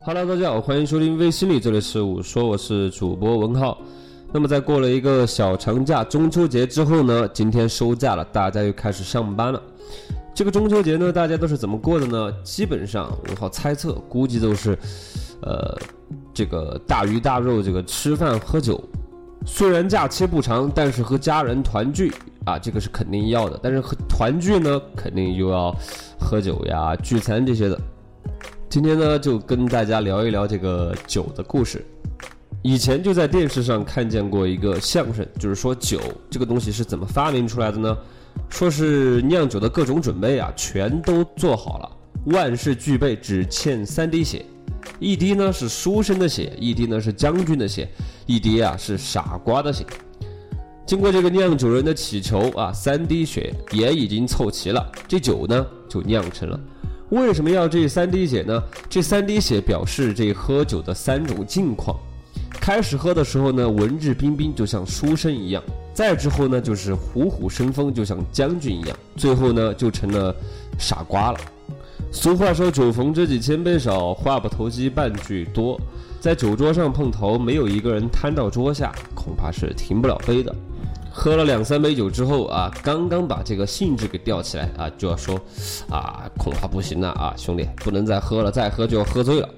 [0.00, 3.76] Hello，大家好，欢迎收听微心理这里是我说，我是主播文浩。
[4.32, 9.60] 那么在过了一个小长假中秋节之后呢，今天收假了，大家又开始上班了。
[10.32, 12.32] 这个中秋节呢，大家都是怎么过的呢？
[12.44, 14.78] 基本上文浩猜测，估计都是，
[15.42, 15.76] 呃，
[16.32, 18.80] 这个大鱼大肉，这个吃饭喝酒。
[19.44, 22.12] 虽然假期不长，但是和家人团聚
[22.46, 23.58] 啊，这个是肯定要的。
[23.60, 25.74] 但是和团聚呢，肯定又要
[26.20, 27.78] 喝酒呀、聚餐这些的。
[28.70, 31.82] 今天呢，就跟大家聊一聊这个酒的故事。
[32.60, 37.96] 以前就在电视上看见过一个相声，就是说酒这个东西是怎么发明出来的呢？
[38.50, 41.90] 说是酿酒的各种准备啊，全都做好了，
[42.26, 44.44] 万事俱备，只欠三滴血。
[44.98, 47.88] 一滴呢是书生的血，一滴呢是将军的血，
[48.26, 49.86] 一滴啊是傻瓜的血。
[50.84, 56.60] 经过这个酿酒人的祈求啊，三滴血也已经凑齐了，这酒呢就酿成了。
[57.10, 58.62] 为什么要这三滴血呢？
[58.88, 61.96] 这三滴血表示这喝酒的三种境况。
[62.60, 65.62] 开始喝的时候呢，文质彬彬，就像书生一样；
[65.94, 70.34] 再之后呢，就是虎虎生风，就像将军一样；最后呢，就成了
[70.78, 71.38] 傻瓜了。
[72.12, 75.80] 俗话说：“酒逢知己千杯少，话不投机半句多。”
[76.20, 80.54] 在酒桌上碰头，没有一个人瘫到桌下，恐怕是停不了杯的。
[81.18, 85.34] 喝了两三杯酒之后啊，刚刚把这个兴致给吊起来啊，就要说，
[85.90, 89.48] 啊，恐怕不行了啊，兄弟，不能再喝了，再喝就要喝醉了。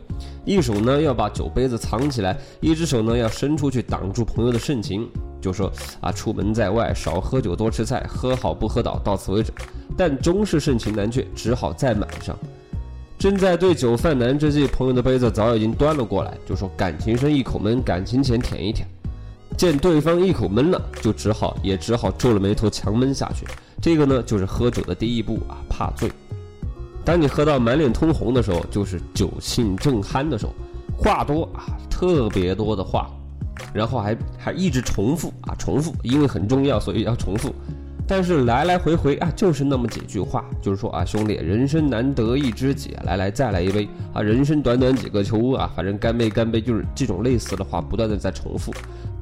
[0.47, 5.07] 一手呢要把酒杯子藏起来，一只手呢要伸出去挡住朋友的盛情，
[5.39, 9.53] 就说啊，出门在外少喝酒多吃菜，喝好不喝倒，到此为止。
[9.99, 12.35] 但终是盛情难却，只好再满上。
[13.19, 18.89] 正在对酒犯难之际，朋友的杯子早已经端了过来，就说感情深一口闷，感情浅舔一舔。
[19.61, 23.47] 见对方一口闷了，就只好也只好皱了眉头强闷下去。
[23.79, 26.11] 这个呢，就是喝酒的第一步啊，怕醉。
[27.05, 30.55] 当你喝到满脸通红的时候，就是酒兴正酣的时候，
[30.97, 33.11] 话多啊，特别多的话，
[33.75, 37.55] 然后还还一直重复啊，重复，因为很重要，所以要重复。
[38.09, 48.73] 但是来来回回啊，就是那么几句话，就是说啊，兄弟，人生难得一知己，来来再来一杯啊，人生短短几个秋啊，反正干杯干杯，就是这种类似的话，不断的在重复。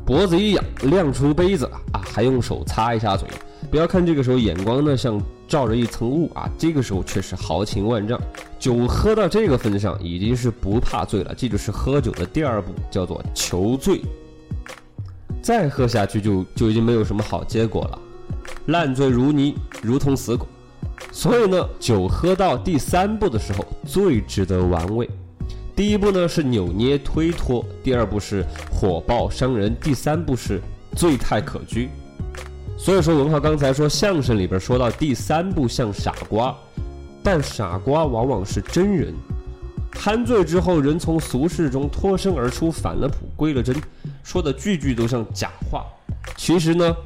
[0.09, 3.29] 脖子一仰，亮出杯子啊，还用手擦一下嘴。
[3.71, 8.19] 不要看这个时候眼光呢，像罩着一层雾啊，这个时候却是豪情万丈。
[8.59, 11.35] 酒喝到这个份上，已经是不怕醉了。
[11.37, 14.01] 这就是喝酒的第二步，叫做求醉。
[15.43, 17.99] 再喝下去就就已经没有什么好结果了，
[18.69, 20.49] 烂醉如泥，如同死狗。
[21.13, 25.07] 所以呢，酒喝到第三步的时候，最值得玩味。
[25.79, 30.61] 第一步呢是扭捏推脱，第二步是火爆伤人，第三步是
[30.97, 31.89] 醉态可掬。
[32.77, 36.53] 所以说，文浩刚才说相声里边说到第三步像傻瓜，
[37.23, 39.15] 但傻瓜往往是真人。
[39.93, 43.73] 酣醉之后，人从俗世中脱身而出，反了谱，归了真，
[44.25, 45.87] 说的句句都像假话。
[46.37, 46.97] 其实呢，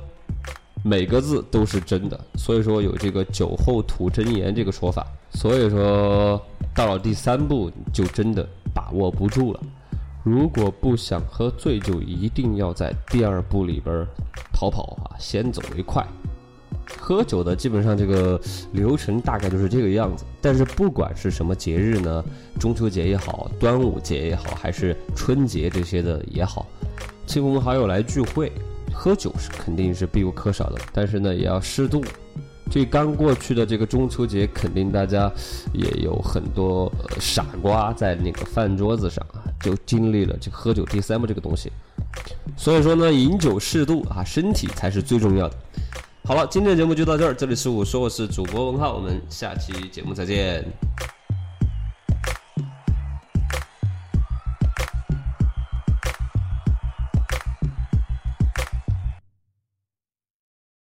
[0.82, 2.18] 每个字都是真的。
[2.36, 5.06] 所以说有这个酒后吐真言这个说法。
[5.34, 6.40] 所以说
[6.74, 8.48] 到了第三步，就真的。
[8.92, 9.60] 握不住了，
[10.22, 14.06] 如果不想喝醉，就一定要在第二步里边
[14.52, 16.06] 逃跑啊，先走为快。
[16.98, 18.40] 喝酒的基本上这个
[18.72, 20.24] 流程大概就是这个样子。
[20.40, 22.24] 但是不管是什么节日呢，
[22.58, 26.66] 中秋节也好，端午节也好，还是春节这些的也好，
[27.26, 28.52] 亲朋好友来聚会，
[28.92, 30.78] 喝酒是肯定是必不可少的。
[30.92, 32.02] 但是呢，也要适度。
[32.72, 35.30] 这刚过去的这个中秋节，肯定大家
[35.74, 41.70] 也有很多呃傻瓜在那个饭桌子上啊，就经历了这个喝酒第三步这个东西。
[42.56, 45.56] 所以说呢，饮酒适度啊，身体才是最重要的。
[46.24, 50.64] 好了，今天的节目就到这儿，这里是我说我是主播文浩，我们下期节目再见。